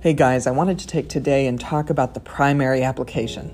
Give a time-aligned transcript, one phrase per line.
[0.00, 3.52] Hey guys, I wanted to take today and talk about the primary application.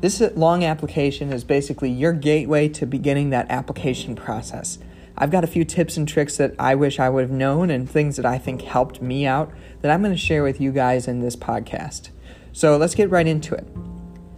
[0.00, 4.78] This long application is basically your gateway to beginning that application process.
[5.18, 7.90] I've got a few tips and tricks that I wish I would have known and
[7.90, 11.08] things that I think helped me out that I'm going to share with you guys
[11.08, 12.10] in this podcast.
[12.52, 13.66] So let's get right into it.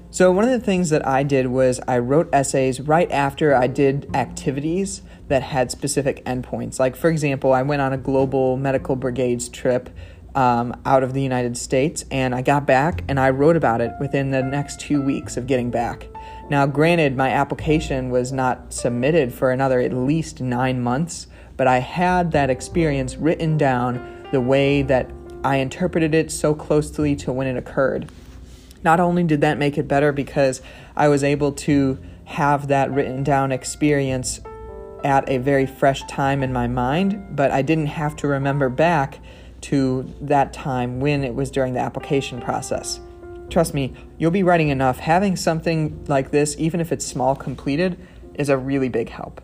[0.09, 3.67] So, one of the things that I did was I wrote essays right after I
[3.67, 6.79] did activities that had specific endpoints.
[6.79, 9.89] Like, for example, I went on a global medical brigades trip
[10.35, 13.93] um, out of the United States, and I got back and I wrote about it
[14.01, 16.09] within the next two weeks of getting back.
[16.49, 21.27] Now, granted, my application was not submitted for another at least nine months,
[21.57, 25.11] but I had that experience written down the way that
[25.45, 28.11] I interpreted it so closely to when it occurred.
[28.85, 30.63] Not only did that make it better because
[30.97, 34.41] I was able to have that written down experience
[35.05, 39.19] at a very fresh time in my mind, but I didn't have to remember back
[39.63, 43.01] to that time when it was during the application process.
[43.49, 44.99] Trust me, you'll be writing enough.
[44.99, 47.99] Having something like this, even if it's small completed,
[48.35, 49.41] is a really big help.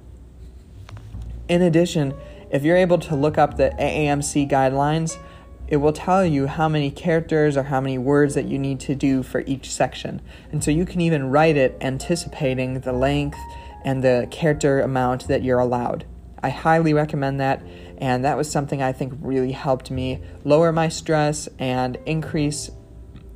[1.49, 2.15] In addition,
[2.51, 5.19] if you're able to look up the AAMC guidelines,
[5.67, 8.95] it will tell you how many characters or how many words that you need to
[8.95, 10.23] do for each section.
[10.51, 13.39] And so you can even write it anticipating the length
[13.85, 16.07] and the character amount that you're allowed.
[16.43, 17.63] I highly recommend that
[17.99, 22.71] and that was something I think really helped me lower my stress and increase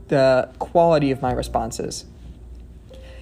[0.09, 2.05] the quality of my responses.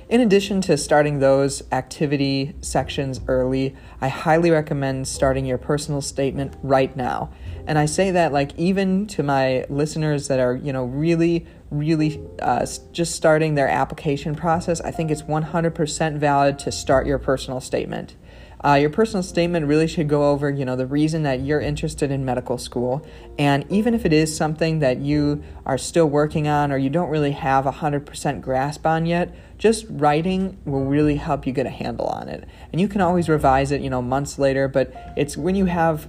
[0.08, 6.56] In addition to starting those activity sections early, I highly recommend starting your personal statement
[6.64, 7.30] right now.
[7.64, 12.20] And I say that like even to my listeners that are, you know, really really
[12.42, 17.60] uh, just starting their application process, I think it's 100% valid to start your personal
[17.60, 18.16] statement.
[18.62, 22.11] Uh, your personal statement really should go over, you know, the reason that you're interested
[22.11, 23.06] in medical school,
[23.39, 27.08] and even if it is something that you are still working on or you don't
[27.08, 31.65] really have a hundred percent grasp on yet, just writing will really help you get
[31.65, 32.47] a handle on it.
[32.70, 34.69] And you can always revise it, you know, months later.
[34.69, 36.09] But it's when you have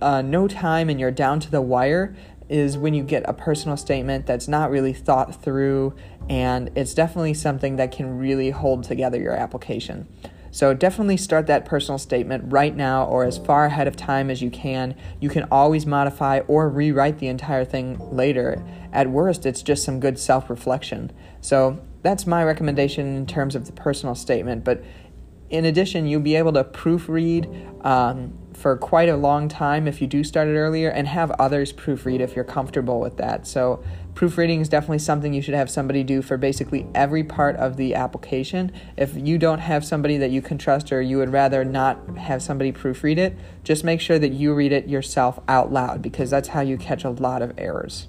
[0.00, 2.16] uh, no time and you're down to the wire
[2.48, 5.94] is when you get a personal statement that's not really thought through,
[6.28, 10.06] and it's definitely something that can really hold together your application.
[10.52, 14.42] So definitely start that personal statement right now or as far ahead of time as
[14.42, 14.94] you can.
[15.18, 18.62] You can always modify or rewrite the entire thing later.
[18.92, 21.10] At worst, it's just some good self reflection.
[21.40, 24.62] So that's my recommendation in terms of the personal statement.
[24.62, 24.84] But
[25.48, 30.06] in addition, you'll be able to proofread um, for quite a long time if you
[30.06, 33.46] do start it earlier and have others proofread if you're comfortable with that.
[33.46, 33.82] So
[34.14, 37.94] Proofreading is definitely something you should have somebody do for basically every part of the
[37.94, 38.70] application.
[38.96, 42.42] If you don't have somebody that you can trust or you would rather not have
[42.42, 46.48] somebody proofread it, just make sure that you read it yourself out loud because that's
[46.48, 48.08] how you catch a lot of errors.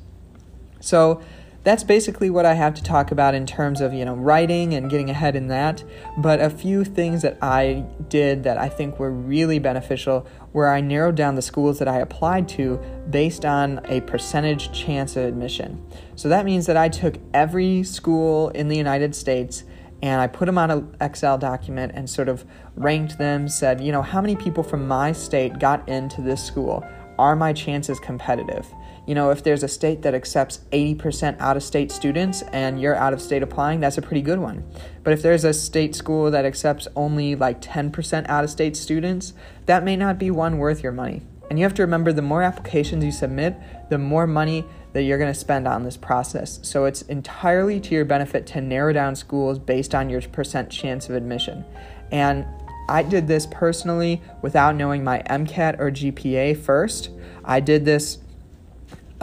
[0.81, 1.21] So,
[1.63, 4.89] that's basically what I have to talk about in terms of, you know, writing and
[4.89, 5.83] getting ahead in that.
[6.17, 10.81] But a few things that I did that I think were really beneficial where I
[10.81, 15.81] narrowed down the schools that I applied to based on a percentage chance of admission.
[16.15, 19.63] So that means that I took every school in the United States
[20.01, 22.43] and I put them on an Excel document and sort of
[22.75, 26.85] ranked them, said, you know, how many people from my state got into this school?
[27.17, 28.67] Are my chances competitive?
[29.05, 32.95] You know, if there's a state that accepts 80% out of state students and you're
[32.95, 34.63] out of state applying, that's a pretty good one.
[35.03, 39.33] But if there's a state school that accepts only like 10% out of state students,
[39.65, 41.21] that may not be one worth your money.
[41.49, 43.55] And you have to remember the more applications you submit,
[43.89, 46.59] the more money that you're going to spend on this process.
[46.63, 51.09] So it's entirely to your benefit to narrow down schools based on your percent chance
[51.09, 51.65] of admission.
[52.11, 52.45] And
[52.87, 57.09] I did this personally without knowing my MCAT or GPA first.
[57.43, 58.19] I did this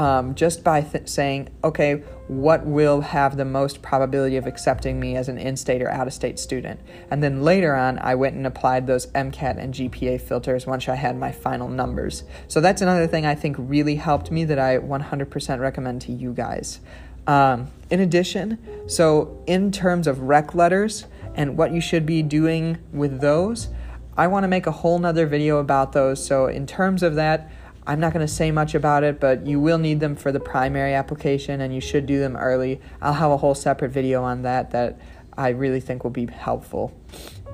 [0.00, 5.14] um, just by th- saying, okay, what will have the most probability of accepting me
[5.14, 6.80] as an in state or out of state student?
[7.10, 10.94] And then later on, I went and applied those MCAT and GPA filters once I
[10.94, 12.24] had my final numbers.
[12.48, 16.32] So that's another thing I think really helped me that I 100% recommend to you
[16.32, 16.80] guys.
[17.26, 18.58] Um, in addition,
[18.88, 21.04] so in terms of rec letters
[21.34, 23.68] and what you should be doing with those,
[24.16, 26.24] I want to make a whole nother video about those.
[26.24, 27.50] So, in terms of that,
[27.86, 30.40] I'm not going to say much about it, but you will need them for the
[30.40, 32.80] primary application and you should do them early.
[33.00, 35.00] I'll have a whole separate video on that that
[35.36, 36.92] I really think will be helpful.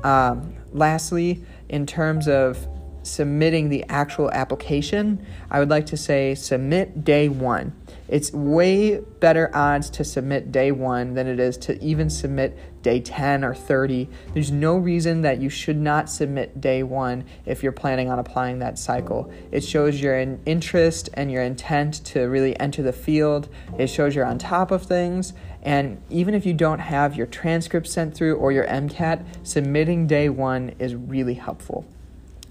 [0.02, 2.66] Um, lastly, in terms of
[3.02, 7.72] submitting the actual application, I would like to say submit day one.
[8.08, 13.00] It's way better odds to submit day one than it is to even submit day
[13.00, 14.08] 10 or 30.
[14.32, 18.60] There's no reason that you should not submit day one if you're planning on applying
[18.60, 19.28] that cycle.
[19.50, 20.16] It shows your
[20.46, 24.84] interest and your intent to really enter the field, it shows you're on top of
[24.84, 25.32] things.
[25.62, 30.28] And even if you don't have your transcript sent through or your MCAT, submitting day
[30.28, 31.84] one is really helpful.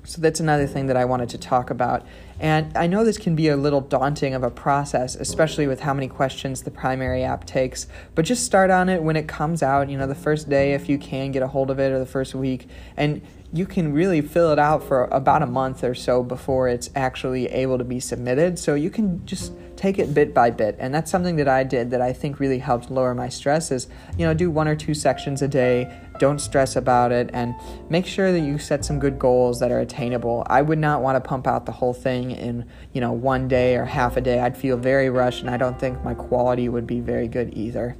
[0.06, 2.06] So that's another thing that I wanted to talk about.
[2.40, 5.94] And I know this can be a little daunting of a process, especially with how
[5.94, 9.90] many questions the primary app takes, but just start on it when it comes out,
[9.90, 12.06] you know, the first day if you can get a hold of it or the
[12.06, 12.68] first week.
[12.98, 13.22] And
[13.54, 17.48] you can really fill it out for about a month or so before it's actually
[17.48, 18.60] able to be submitted.
[18.60, 19.54] So you can just
[19.86, 20.76] take it bit by bit.
[20.80, 23.88] And that's something that I did that I think really helped lower my stress is,
[24.18, 27.54] you know, do one or two sections a day, don't stress about it, and
[27.88, 30.44] make sure that you set some good goals that are attainable.
[30.48, 33.76] I would not want to pump out the whole thing in, you know, one day
[33.76, 34.40] or half a day.
[34.40, 37.96] I'd feel very rushed and I don't think my quality would be very good either.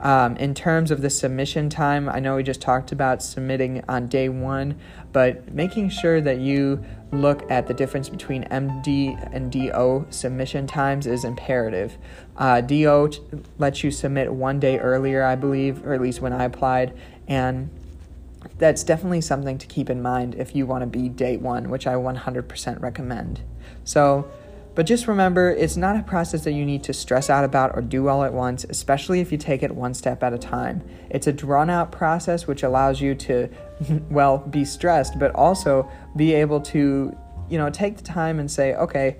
[0.00, 4.08] Um, in terms of the submission time, I know we just talked about submitting on
[4.08, 4.76] day one,
[5.12, 11.06] but making sure that you look at the difference between MD and DO submission times
[11.06, 11.98] is imperative.
[12.36, 13.20] Uh, DO t-
[13.58, 16.94] lets you submit one day earlier, I believe, or at least when I applied,
[17.28, 17.68] and
[18.58, 21.86] that's definitely something to keep in mind if you want to be day one, which
[21.86, 23.40] I 100% recommend.
[23.84, 24.30] So,
[24.74, 27.82] but just remember, it's not a process that you need to stress out about or
[27.82, 30.82] do all at once, especially if you take it one step at a time.
[31.10, 33.48] It's a drawn out process which allows you to,
[34.10, 37.16] well, be stressed, but also be able to,
[37.50, 39.16] you know, take the time and say, okay,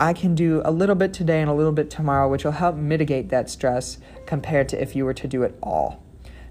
[0.00, 2.76] I can do a little bit today and a little bit tomorrow, which will help
[2.76, 6.02] mitigate that stress compared to if you were to do it all.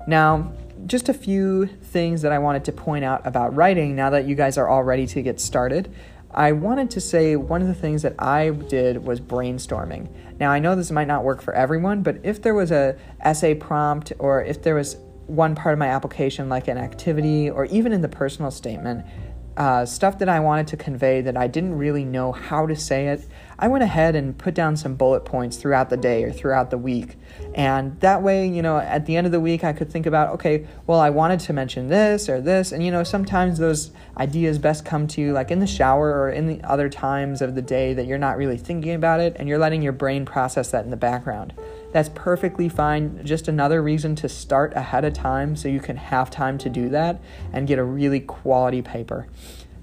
[0.05, 0.53] Now,
[0.85, 4.35] just a few things that I wanted to point out about writing now that you
[4.35, 5.93] guys are all ready to get started.
[6.31, 10.09] I wanted to say one of the things that I did was brainstorming.
[10.39, 13.55] Now, I know this might not work for everyone, but if there was a essay
[13.55, 17.93] prompt or if there was one part of my application like an activity or even
[17.93, 19.05] in the personal statement,
[19.59, 23.09] uh, stuff that I wanted to convey that I didn't really know how to say
[23.09, 23.27] it,
[23.59, 26.77] I went ahead and put down some bullet points throughout the day or throughout the
[26.77, 27.17] week.
[27.53, 30.29] And that way, you know, at the end of the week, I could think about,
[30.35, 32.71] okay, well, I wanted to mention this or this.
[32.71, 36.29] And, you know, sometimes those ideas best come to you like in the shower or
[36.29, 39.49] in the other times of the day that you're not really thinking about it and
[39.49, 41.53] you're letting your brain process that in the background.
[41.91, 43.25] That's perfectly fine.
[43.25, 46.89] Just another reason to start ahead of time so you can have time to do
[46.89, 47.19] that
[47.51, 49.27] and get a really quality paper.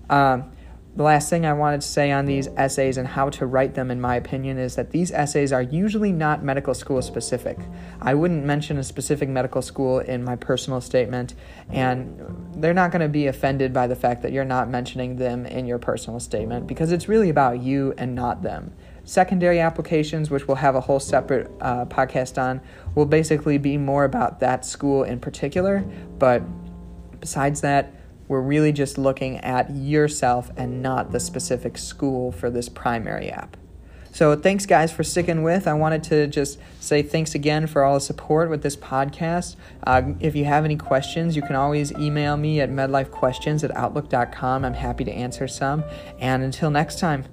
[0.09, 0.53] Um,
[0.97, 3.91] the last thing I wanted to say on these essays and how to write them,
[3.91, 7.59] in my opinion, is that these essays are usually not medical school specific.
[8.01, 11.35] I wouldn't mention a specific medical school in my personal statement,
[11.69, 12.19] and
[12.57, 15.67] they're not going to be offended by the fact that you're not mentioning them in
[15.67, 18.73] your personal statement because it's really about you and not them.
[19.07, 22.61] Secondary applications, which we'll have a whole separate uh, podcast on,
[22.97, 25.85] will basically be more about that school in particular,
[26.19, 26.43] but
[27.21, 27.95] besides that,
[28.27, 33.57] we're really just looking at yourself and not the specific school for this primary app.
[34.11, 35.69] So, thanks, guys, for sticking with.
[35.69, 39.55] I wanted to just say thanks again for all the support with this podcast.
[39.87, 44.65] Uh, if you have any questions, you can always email me at medlifequestions at outlook.com.
[44.65, 45.85] I'm happy to answer some.
[46.19, 47.27] And until next time,